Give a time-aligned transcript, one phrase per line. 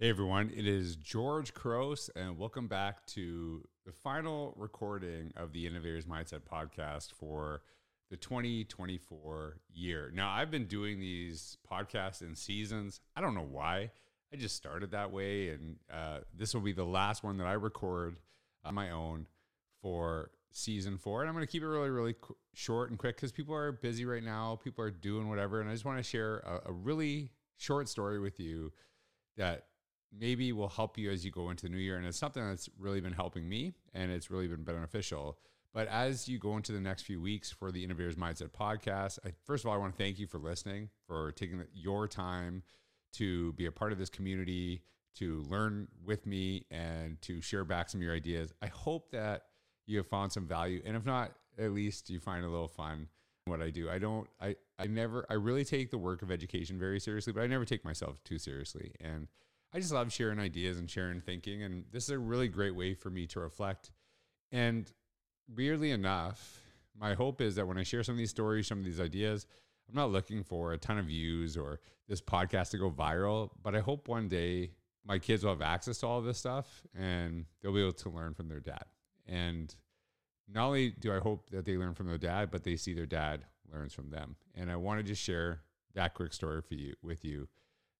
[0.00, 5.66] Hey everyone, it is George Couros, and welcome back to the final recording of the
[5.66, 7.62] Innovators Mindset podcast for
[8.08, 10.12] the 2024 year.
[10.14, 13.00] Now, I've been doing these podcasts in seasons.
[13.16, 13.90] I don't know why.
[14.32, 17.54] I just started that way, and uh, this will be the last one that I
[17.54, 18.18] record
[18.64, 19.26] on my own
[19.82, 21.22] for season four.
[21.22, 23.72] And I'm going to keep it really, really qu- short and quick because people are
[23.72, 24.60] busy right now.
[24.62, 25.60] People are doing whatever.
[25.60, 28.70] And I just want to share a, a really short story with you
[29.36, 29.64] that
[30.16, 31.96] maybe will help you as you go into the new year.
[31.96, 35.38] And it's something that's really been helping me and it's really been beneficial.
[35.74, 39.32] But as you go into the next few weeks for the Innovators Mindset podcast, I,
[39.44, 42.62] first of all, I want to thank you for listening, for taking your time
[43.14, 44.82] to be a part of this community,
[45.16, 48.52] to learn with me, and to share back some of your ideas.
[48.62, 49.44] I hope that
[49.86, 50.82] you have found some value.
[50.84, 53.08] And if not, at least you find a little fun
[53.46, 53.90] in what I do.
[53.90, 57.42] I don't, I, I never, I really take the work of education very seriously, but
[57.42, 58.92] I never take myself too seriously.
[59.00, 59.28] And
[59.72, 61.62] I just love sharing ideas and sharing thinking.
[61.62, 63.90] And this is a really great way for me to reflect.
[64.50, 64.90] And
[65.54, 66.62] weirdly enough,
[66.98, 69.46] my hope is that when I share some of these stories, some of these ideas,
[69.88, 73.74] I'm not looking for a ton of views or this podcast to go viral, but
[73.74, 74.72] I hope one day
[75.06, 78.34] my kids will have access to all this stuff and they'll be able to learn
[78.34, 78.84] from their dad.
[79.26, 79.74] And
[80.50, 83.06] not only do I hope that they learn from their dad, but they see their
[83.06, 84.36] dad learns from them.
[84.54, 85.60] And I want to just share
[85.94, 87.48] that quick story for you with you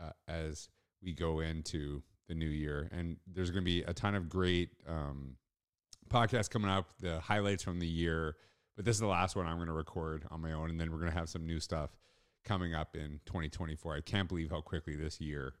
[0.00, 0.68] uh, as
[1.02, 2.88] we go into the new year.
[2.92, 5.36] And there's going to be a ton of great um,
[6.08, 8.36] podcasts coming up, the highlights from the year.
[8.76, 10.70] But this is the last one I'm going to record on my own.
[10.70, 11.90] And then we're going to have some new stuff
[12.44, 13.96] coming up in 2024.
[13.96, 15.54] I can't believe how quickly this year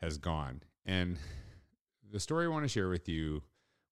[0.00, 0.62] has gone.
[0.84, 1.18] And
[2.10, 3.42] the story I want to share with you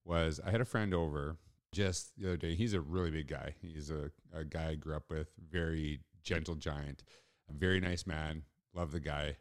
[0.04, 1.36] was I had a friend over
[1.72, 2.54] just the other day.
[2.54, 3.54] He's a really big guy.
[3.60, 7.02] He's a, a guy I grew up with, very gentle giant,
[7.50, 8.42] a very nice man.
[8.74, 9.36] Love the guy.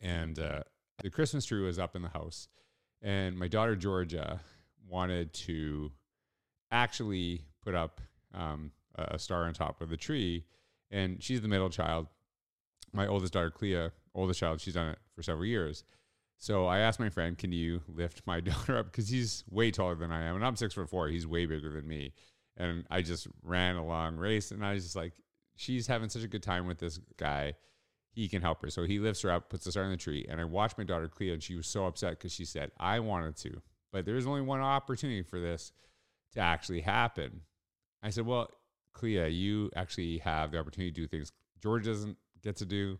[0.00, 0.62] And uh,
[1.02, 2.48] the Christmas tree was up in the house.
[3.02, 4.40] And my daughter, Georgia,
[4.88, 5.90] wanted to
[6.70, 8.00] actually put up
[8.34, 10.44] um, a star on top of the tree.
[10.90, 12.06] And she's the middle child.
[12.92, 15.84] My oldest daughter, Kallea, oldest child, she's done it for several years.
[16.38, 19.94] So I asked my friend, "Can you lift my daughter up?" Because he's way taller
[19.94, 21.08] than I am, and I'm six foot four.
[21.08, 22.12] He's way bigger than me.
[22.56, 25.14] And I just ran a long race, and I was just like,
[25.54, 27.54] "She's having such a good time with this guy.
[28.12, 30.26] He can help her." So he lifts her up, puts the star in the tree,
[30.28, 33.00] and I watched my daughter Kallea, and she was so upset because she said, "I
[33.00, 35.72] wanted to, but there's only one opportunity for this
[36.32, 37.42] to actually happen."
[38.02, 38.50] I said, "Well,
[38.94, 42.98] Kallea, you actually have the opportunity to do things George doesn't get to do."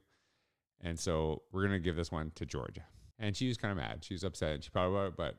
[0.80, 2.84] And so we're going to give this one to Georgia.
[3.18, 4.04] And she was kind of mad.
[4.04, 4.54] She was upset.
[4.54, 5.36] And she probably, but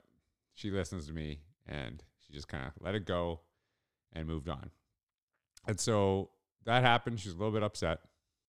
[0.54, 3.42] she listens to me and she just kind of let it go
[4.14, 4.72] and moved on.
[5.68, 6.32] And so
[6.64, 7.20] that happened.
[7.20, 8.00] She was a little bit upset.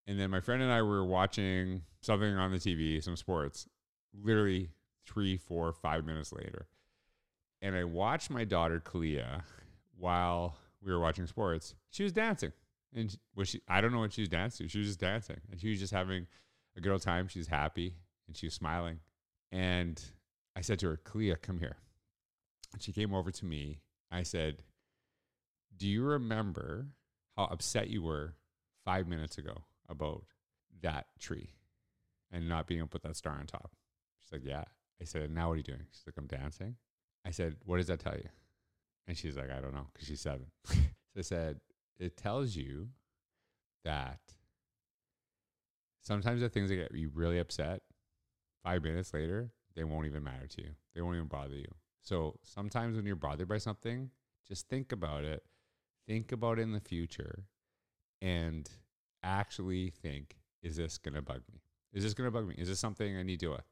[0.07, 3.67] And then my friend and I were watching something on the TV, some sports,
[4.13, 4.71] literally
[5.07, 6.67] three, four, five minutes later.
[7.63, 9.43] And I watched my daughter, Kallea,
[9.97, 11.75] while we were watching sports.
[11.91, 12.53] She was dancing.
[12.95, 14.69] And was she, I don't know what she was dancing.
[14.69, 15.41] She was just dancing.
[15.51, 16.27] And she was just having
[16.77, 17.29] a good old time.
[17.29, 17.95] She's happy
[18.27, 19.01] and she was smiling.
[19.51, 20.03] And
[20.55, 21.77] I said to her, Kallea, come here.
[22.73, 23.81] And she came over to me.
[24.11, 24.63] I said,
[25.77, 26.89] Do you remember
[27.37, 28.35] how upset you were
[28.85, 30.25] five minutes ago about
[30.83, 31.51] that tree
[32.33, 33.73] and not being able to put that star on top?
[34.21, 34.65] She's like, Yeah.
[35.01, 35.87] I said, Now what are you doing?
[35.93, 36.77] She's like, I'm dancing.
[37.27, 38.29] I said, What does that tell you?
[39.07, 40.47] And she's like, I don't know, because she's seven.
[40.67, 40.75] so
[41.19, 41.61] I said,
[41.99, 42.89] It tells you
[43.85, 44.21] that
[46.01, 47.83] sometimes the things that get you really upset,
[48.63, 50.71] five minutes later, they won't even matter to you.
[50.95, 51.69] They won't even bother you.
[52.03, 54.11] So sometimes when you're bothered by something,
[54.47, 55.43] just think about it.
[56.07, 57.45] Think about it in the future
[58.21, 58.69] and
[59.25, 61.61] actually think, is this going to bug me?
[61.93, 62.55] Is this going to bug me?
[62.59, 63.65] Is this something I need to do with?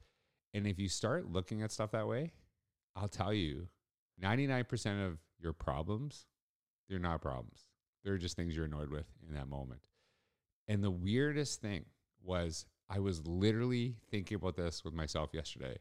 [0.54, 2.32] And if you start looking at stuff that way,
[2.94, 3.68] I'll tell you
[4.22, 6.26] 99% of your problems,
[6.88, 7.66] they're not problems.
[8.04, 9.80] They're just things you're annoyed with in that moment.
[10.68, 11.86] And the weirdest thing
[12.22, 15.78] was I was literally thinking about this with myself yesterday.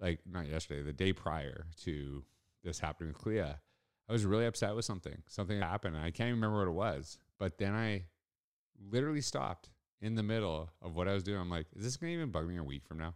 [0.00, 2.24] Like, not yesterday, the day prior to
[2.64, 3.56] this happening with Kallea.
[4.08, 5.22] I was really upset with something.
[5.26, 5.96] Something happened.
[5.96, 7.18] I can't even remember what it was.
[7.38, 8.04] But then I
[8.90, 11.38] literally stopped in the middle of what I was doing.
[11.38, 13.14] I'm like, is this going to even bug me a week from now?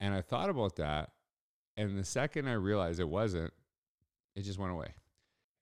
[0.00, 1.10] And I thought about that.
[1.76, 3.52] And the second I realized it wasn't,
[4.34, 4.94] it just went away.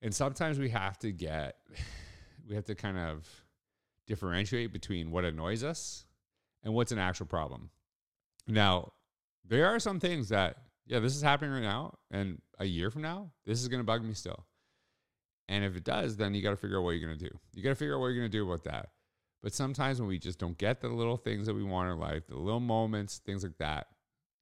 [0.01, 1.57] And sometimes we have to get,
[2.49, 3.27] we have to kind of
[4.07, 6.05] differentiate between what annoys us
[6.63, 7.69] and what's an actual problem.
[8.47, 8.93] Now,
[9.47, 13.03] there are some things that, yeah, this is happening right now, and a year from
[13.03, 14.45] now, this is going to bug me still.
[15.51, 17.37] And if it does, then you got to figure out what you're going to do.
[17.53, 18.91] You got to figure out what you're going to do about that.
[19.43, 22.25] But sometimes when we just don't get the little things that we want in life,
[22.25, 23.87] the little moments, things like that,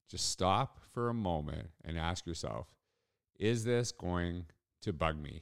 [0.08, 2.68] just stop for a moment and ask yourself
[3.40, 4.46] is this going
[4.84, 5.42] to bug me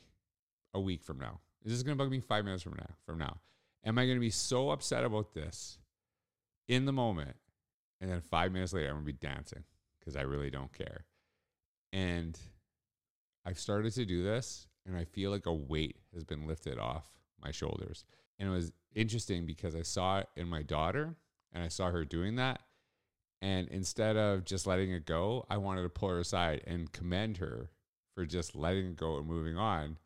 [0.74, 1.42] a week from now?
[1.66, 2.90] Is this going to bug me five minutes from now?
[3.06, 3.38] From now,
[3.84, 5.80] am I going to be so upset about this
[6.69, 7.36] in the moment,
[8.00, 9.66] and then five minutes later I'm going to be dancing
[10.00, 11.04] because I really don't care?
[11.92, 12.40] And
[13.47, 17.09] I've started to do this, and I feel like a weight has been lifted off
[17.41, 18.03] my shoulders.
[18.38, 21.15] And it was interesting because I saw it in my daughter,
[21.53, 22.59] and I saw her doing that.
[23.41, 27.38] And instead of just letting it go, I wanted to pull her aside and commend
[27.38, 27.69] her
[28.15, 29.97] for just letting it go and moving on.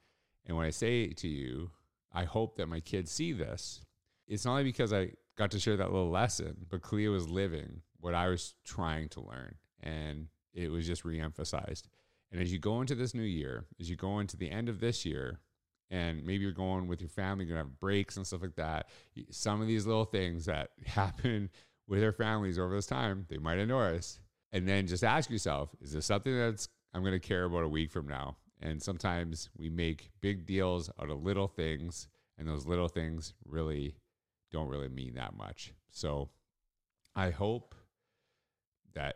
[0.45, 1.71] And when I say to you,
[2.13, 3.83] I hope that my kids see this,
[4.27, 7.81] it's not only because I got to share that little lesson, but Kallea was living
[7.99, 9.55] what I was trying to learn.
[9.81, 11.83] And it was just reemphasized.
[12.31, 14.79] And as you go into this new year, as you go into the end of
[14.79, 15.39] this year,
[15.89, 18.87] and maybe you're going with your family, you're gonna have breaks and stuff like that.
[19.29, 21.49] Some of these little things that happen
[21.87, 24.21] with their families over this time, they might have noticed.
[24.53, 27.91] And then just ask yourself, is this something that's I'm gonna care about a week
[27.91, 28.37] from now?
[28.61, 32.07] And sometimes we make big deals out of little things,
[32.37, 33.95] and those little things really
[34.51, 35.73] don't really mean that much.
[35.89, 36.29] So
[37.15, 37.75] I hope
[38.93, 39.15] that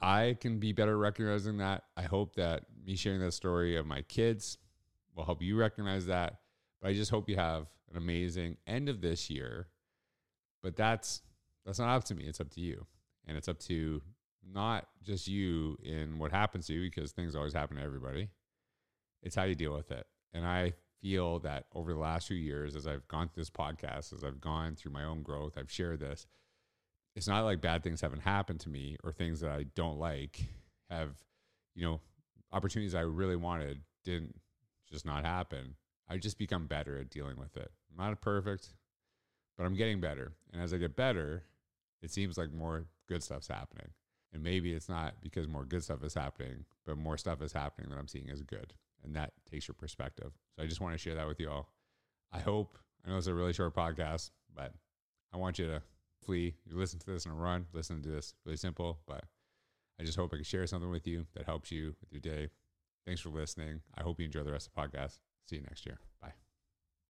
[0.00, 1.84] I can be better recognizing that.
[1.96, 4.58] I hope that me sharing that story of my kids
[5.14, 6.40] will help you recognize that.
[6.80, 9.68] But I just hope you have an amazing end of this year.
[10.62, 11.22] But that's
[11.66, 12.24] that's not up to me.
[12.24, 12.86] It's up to you.
[13.26, 14.00] And it's up to
[14.52, 18.28] not just you in what happens to you because things always happen to everybody.
[19.22, 20.06] It's how you deal with it.
[20.32, 20.72] And I
[21.02, 24.40] feel that over the last few years, as I've gone through this podcast, as I've
[24.40, 26.26] gone through my own growth, I've shared this
[27.14, 30.40] it's not like bad things haven't happened to me or things that I don't like
[30.88, 31.10] have,
[31.74, 32.00] you know,
[32.52, 34.34] opportunities I really wanted didn't
[34.90, 35.74] just not happen.
[36.08, 37.70] I just become better at dealing with it.
[37.90, 38.70] I'm not perfect,
[39.56, 40.32] but I'm getting better.
[40.52, 41.44] And as I get better,
[42.02, 43.88] it seems like more good stuff's happening.
[44.32, 47.90] And maybe it's not because more good stuff is happening, but more stuff is happening
[47.90, 48.74] that I'm seeing as good.
[49.04, 50.32] And that takes your perspective.
[50.56, 51.72] So I just want to share that with you all.
[52.32, 54.72] I hope, I know it's a really short podcast, but
[55.32, 55.82] I want you to
[56.20, 59.24] Hopefully, you listen to this in a run, listen to this really simple, but
[59.98, 62.48] I just hope I can share something with you that helps you with your day.
[63.06, 63.80] Thanks for listening.
[63.96, 65.18] I hope you enjoy the rest of the podcast.
[65.48, 65.98] See you next year.
[66.20, 66.49] Bye.